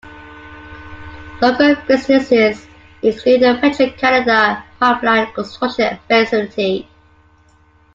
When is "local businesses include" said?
1.43-3.43